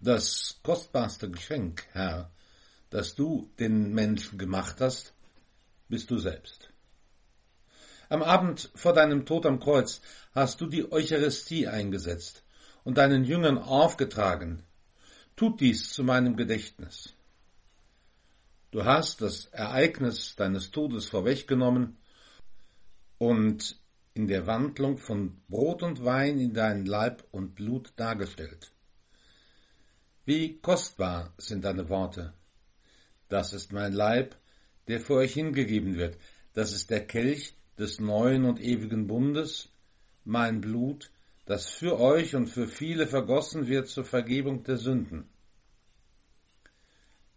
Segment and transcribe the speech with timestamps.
[0.00, 2.30] Das kostbarste Geschenk, Herr,
[2.90, 5.12] das du den Menschen gemacht hast,
[5.88, 6.70] bist du selbst.
[8.08, 10.00] Am Abend vor deinem Tod am Kreuz
[10.32, 12.44] hast du die Eucharistie eingesetzt
[12.84, 14.62] und deinen Jüngern aufgetragen.
[15.34, 17.14] Tut dies zu meinem Gedächtnis.
[18.70, 21.96] Du hast das Ereignis deines Todes vorweggenommen
[23.18, 23.80] und
[24.14, 28.70] in der Wandlung von Brot und Wein in dein Leib und Blut dargestellt.
[30.28, 32.34] Wie kostbar sind deine Worte.
[33.30, 34.36] Das ist mein Leib,
[34.86, 36.18] der für euch hingegeben wird.
[36.52, 39.70] Das ist der Kelch des neuen und ewigen Bundes,
[40.26, 41.10] mein Blut,
[41.46, 45.30] das für euch und für viele vergossen wird zur Vergebung der Sünden.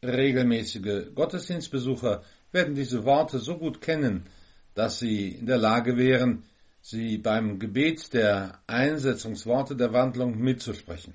[0.04, 4.26] Regelmäßige Gottesdienstbesucher werden diese Worte so gut kennen,
[4.74, 6.44] dass sie in der Lage wären,
[6.82, 11.14] sie beim Gebet der Einsetzungsworte der Wandlung mitzusprechen.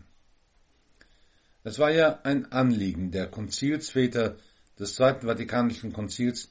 [1.66, 4.36] Es war ja ein Anliegen der Konzilsväter
[4.78, 6.48] des Zweiten Vatikanischen Konzils,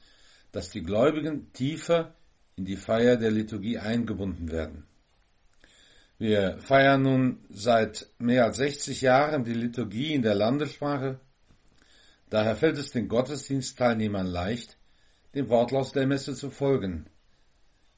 [0.52, 2.14] dass die Gläubigen tiefer
[2.56, 4.84] in die Feier der Liturgie eingebunden werden.
[6.18, 11.18] Wir feiern nun seit mehr als 60 Jahren die Liturgie in der Landessprache.
[12.28, 14.76] Daher fällt es den Gottesdienstteilnehmern leicht,
[15.34, 17.06] dem Wortlaut der Messe zu folgen.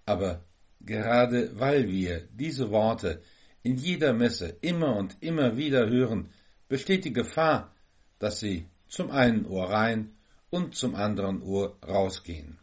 [0.06, 0.44] Aber
[0.78, 3.22] gerade weil wir diese Worte
[3.64, 6.30] in jeder Messe immer und immer wieder hören,
[6.68, 7.74] besteht die Gefahr,
[8.18, 10.14] dass sie zum einen Ohr rein
[10.50, 12.58] und zum anderen Ohr rausgehen.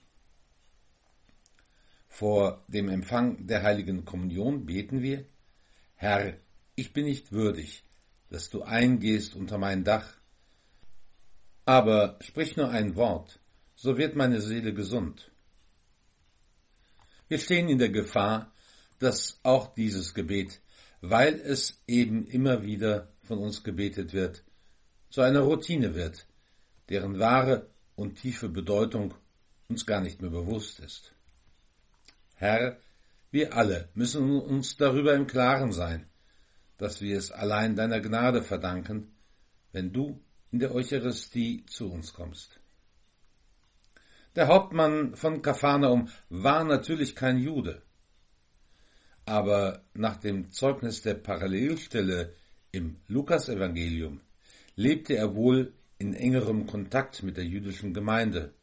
[2.08, 5.26] Vor dem Empfang der heiligen Kommunion beten wir,
[5.96, 6.38] Herr,
[6.76, 7.84] ich bin nicht würdig,
[8.30, 10.14] dass du eingehst unter mein Dach,
[11.66, 13.40] aber sprich nur ein Wort,
[13.76, 15.32] so wird meine Seele gesund.
[17.28, 18.54] Wir stehen in der Gefahr,
[19.00, 20.62] dass auch dieses Gebet,
[21.02, 24.44] weil es eben immer wieder von uns gebetet wird,
[25.10, 26.28] zu einer Routine wird,
[26.90, 29.14] deren wahre und tiefe Bedeutung
[29.68, 31.14] uns gar nicht mehr bewusst ist.
[32.36, 32.78] Herr,
[33.32, 36.08] wir alle müssen uns darüber im Klaren sein,
[36.78, 39.14] dass wir es allein deiner Gnade verdanken,
[39.72, 40.22] wenn du
[40.52, 42.60] in der Eucharistie zu uns kommst.
[44.36, 47.82] Der Hauptmann von Kapharnaum war natürlich kein Jude,
[49.26, 52.34] aber nach dem Zeugnis der Parallelstelle
[52.76, 54.20] im Lukasevangelium
[54.76, 58.54] lebte er wohl in engerem Kontakt mit der jüdischen Gemeinde.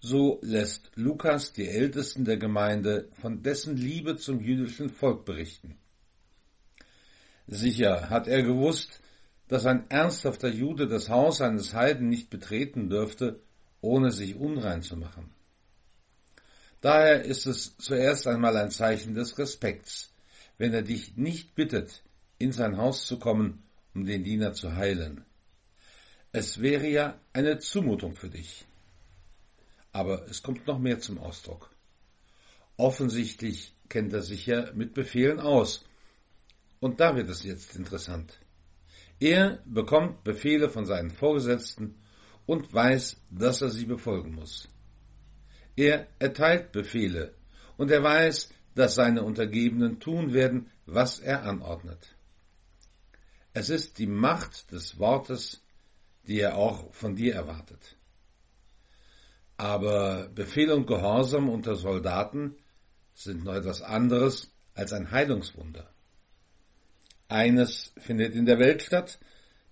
[0.00, 5.76] So lässt Lukas die Ältesten der Gemeinde von dessen Liebe zum jüdischen Volk berichten.
[7.48, 9.00] Sicher hat er gewusst,
[9.48, 13.40] dass ein ernsthafter Jude das Haus eines Heiden nicht betreten dürfte,
[13.80, 15.34] ohne sich unrein zu machen.
[16.80, 20.12] Daher ist es zuerst einmal ein Zeichen des Respekts,
[20.58, 22.02] wenn er dich nicht bittet,
[22.40, 23.62] in sein Haus zu kommen,
[23.94, 25.24] um den Diener zu heilen.
[26.32, 28.64] Es wäre ja eine Zumutung für dich.
[29.92, 31.70] Aber es kommt noch mehr zum Ausdruck.
[32.76, 35.84] Offensichtlich kennt er sich ja mit Befehlen aus.
[36.80, 38.38] Und da wird es jetzt interessant.
[39.18, 41.96] Er bekommt Befehle von seinen Vorgesetzten
[42.46, 44.66] und weiß, dass er sie befolgen muss.
[45.76, 47.34] Er erteilt Befehle
[47.76, 52.16] und er weiß, dass seine Untergebenen tun werden, was er anordnet.
[53.52, 55.60] Es ist die Macht des Wortes,
[56.26, 57.96] die er auch von dir erwartet.
[59.56, 62.56] Aber Befehl und Gehorsam unter Soldaten
[63.14, 65.90] sind noch etwas anderes als ein Heilungswunder.
[67.28, 69.18] Eines findet in der Welt statt,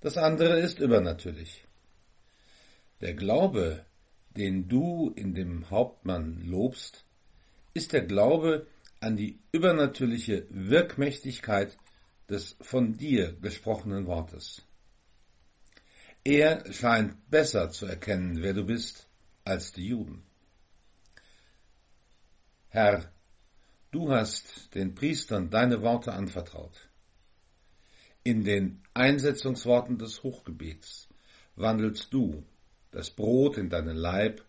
[0.01, 1.65] das andere ist übernatürlich.
[3.01, 3.85] Der Glaube,
[4.37, 7.05] den du in dem Hauptmann lobst,
[7.75, 8.67] ist der Glaube
[9.01, 11.77] an die übernatürliche Wirkmächtigkeit
[12.29, 14.63] des von dir gesprochenen Wortes.
[16.25, 19.09] Er scheint besser zu erkennen, wer du bist,
[19.45, 20.23] als die Juden.
[22.69, 23.11] Herr,
[23.91, 26.89] du hast den Priestern deine Worte anvertraut.
[28.25, 31.09] In den Einsetzungsworten des Hochgebets
[31.57, 32.45] wandelst du
[32.91, 34.45] das Brot in deinen Leib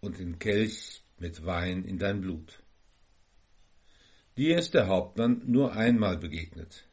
[0.00, 2.62] und den Kelch mit Wein in dein Blut.
[4.36, 6.85] Dir ist der Hauptmann nur einmal begegnet.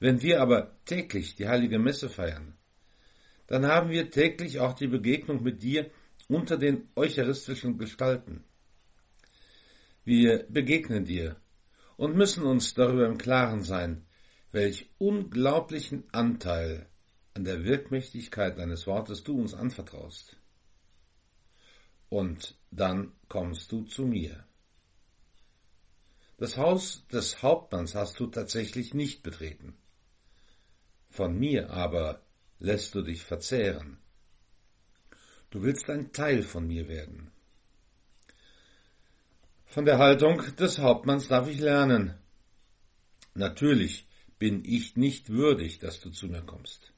[0.00, 2.56] Wenn wir aber täglich die heilige Messe feiern,
[3.46, 5.90] dann haben wir täglich auch die Begegnung mit dir
[6.28, 8.44] unter den eucharistischen Gestalten.
[10.04, 11.36] Wir begegnen dir
[11.96, 14.06] und müssen uns darüber im Klaren sein,
[14.52, 16.86] welch unglaublichen Anteil
[17.34, 20.36] an der Wirkmächtigkeit deines Wortes du uns anvertraust.
[22.08, 24.44] Und dann kommst du zu mir.
[26.38, 29.76] Das Haus des Hauptmanns hast du tatsächlich nicht betreten.
[31.08, 32.22] Von mir aber
[32.58, 33.98] lässt du dich verzehren.
[35.50, 37.30] Du willst ein Teil von mir werden.
[39.64, 42.14] Von der Haltung des Hauptmanns darf ich lernen.
[43.34, 44.06] Natürlich
[44.38, 46.92] bin ich nicht würdig, dass du zu mir kommst.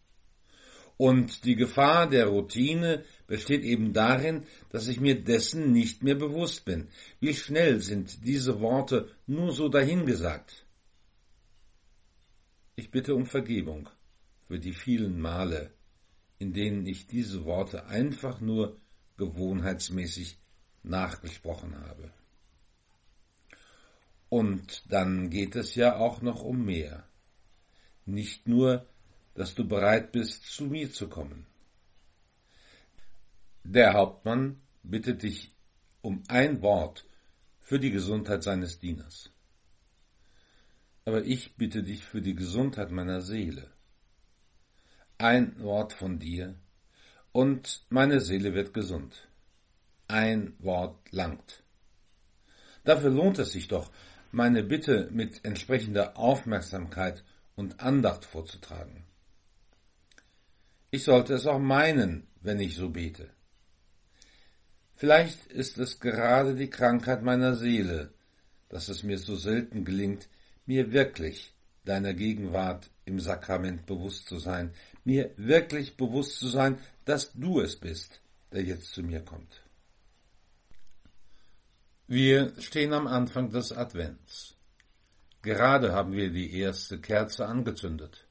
[0.96, 6.64] Und die Gefahr der Routine besteht eben darin, dass ich mir dessen nicht mehr bewusst
[6.64, 6.88] bin.
[7.20, 10.66] Wie schnell sind diese Worte nur so dahingesagt?
[12.76, 13.88] Ich bitte um Vergebung
[14.50, 15.72] für die vielen Male,
[16.40, 18.80] in denen ich diese Worte einfach nur
[19.16, 20.38] gewohnheitsmäßig
[20.82, 22.10] nachgesprochen habe.
[24.28, 27.04] Und dann geht es ja auch noch um mehr.
[28.06, 28.88] Nicht nur
[29.34, 31.46] dass du bereit bist, zu mir zu kommen.
[33.62, 35.52] Der Hauptmann bittet dich
[36.02, 37.04] um ein Wort
[37.60, 39.30] für die Gesundheit seines Dieners.
[41.04, 43.70] Aber ich bitte dich für die Gesundheit meiner Seele.
[45.20, 46.54] Ein Wort von dir,
[47.32, 49.28] und meine Seele wird gesund.
[50.08, 51.62] Ein Wort langt.
[52.84, 53.92] Dafür lohnt es sich doch,
[54.32, 57.22] meine Bitte mit entsprechender Aufmerksamkeit
[57.54, 59.04] und Andacht vorzutragen.
[60.90, 63.28] Ich sollte es auch meinen, wenn ich so bete.
[64.94, 68.14] Vielleicht ist es gerade die Krankheit meiner Seele,
[68.70, 70.30] dass es mir so selten gelingt,
[70.64, 71.52] mir wirklich
[71.84, 74.72] deiner Gegenwart im Sakrament bewusst zu sein,
[75.04, 78.20] mir wirklich bewusst zu sein, dass du es bist,
[78.52, 79.62] der jetzt zu mir kommt.
[82.06, 84.56] Wir stehen am Anfang des Advents.
[85.42, 88.26] Gerade haben wir die erste Kerze angezündet.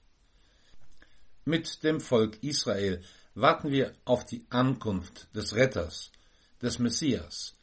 [1.46, 3.02] Mit dem Volk Israel
[3.34, 6.12] warten wir auf die Ankunft des Retters,
[6.62, 7.56] des Messias,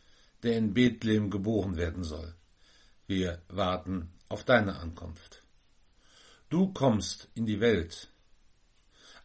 [0.42, 2.34] der in Bethlehem geboren werden soll.
[3.06, 5.44] Wir warten auf deine Ankunft.
[6.48, 8.08] Du kommst in die Welt.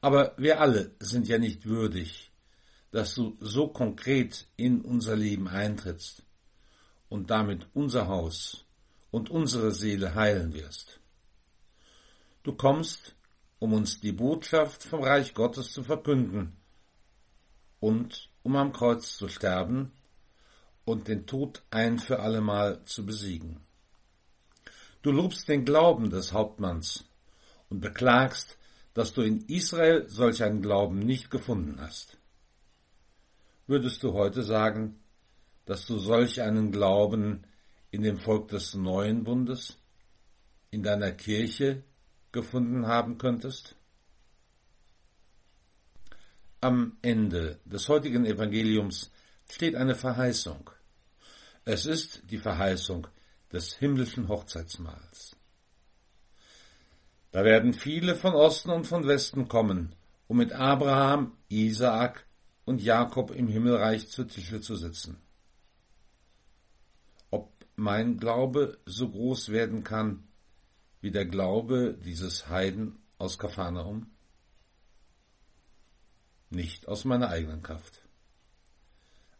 [0.01, 2.31] Aber wir alle sind ja nicht würdig,
[2.92, 6.24] dass du so konkret in unser Leben eintrittst
[7.07, 8.65] und damit unser Haus
[9.12, 11.00] und unsere Seele heilen wirst.
[12.44, 13.15] Du kommst
[13.59, 16.57] um uns die Botschaft vom Reich Gottes zu verkünden
[17.80, 19.92] und um am Kreuz zu sterben
[20.83, 23.59] und den Tod ein für allemal zu besiegen.
[25.03, 27.06] Du lobst den Glauben des Hauptmanns
[27.69, 28.57] und beklagst,
[28.93, 32.17] dass du in Israel solch einen Glauben nicht gefunden hast.
[33.67, 34.99] Würdest du heute sagen,
[35.65, 37.45] dass du solch einen Glauben
[37.91, 39.77] in dem Volk des neuen Bundes,
[40.71, 41.83] in deiner Kirche
[42.31, 43.75] gefunden haben könntest?
[46.59, 49.11] Am Ende des heutigen Evangeliums
[49.49, 50.69] steht eine Verheißung.
[51.65, 53.07] Es ist die Verheißung
[53.51, 55.35] des himmlischen Hochzeitsmahls.
[57.31, 59.95] Da werden viele von Osten und von Westen kommen,
[60.27, 62.25] um mit Abraham, Isaak
[62.65, 65.17] und Jakob im Himmelreich zu Tische zu sitzen.
[67.29, 70.27] Ob mein Glaube so groß werden kann,
[71.00, 74.11] wie der Glaube dieses Heiden aus Kapharnaum?
[76.50, 78.01] Nicht aus meiner eigenen Kraft.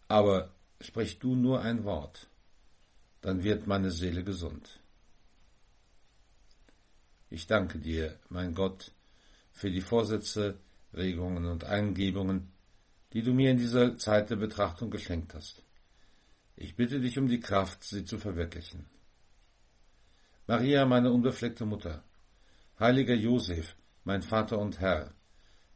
[0.08, 2.30] Aber sprich du nur ein Wort,
[3.20, 4.81] dann wird meine Seele gesund.
[7.34, 8.92] Ich danke dir, mein Gott,
[9.54, 10.60] für die Vorsätze,
[10.94, 12.52] Regungen und Eingebungen,
[13.14, 15.64] die du mir in dieser Zeit der Betrachtung geschenkt hast.
[16.58, 18.86] Ich bitte dich um die Kraft, sie zu verwirklichen.
[20.46, 22.04] Maria, meine unbefleckte Mutter,
[22.78, 25.14] heiliger Josef, mein Vater und Herr,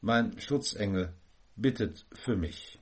[0.02, 1.14] mein Schutzengel,
[1.56, 2.82] bittet für mich.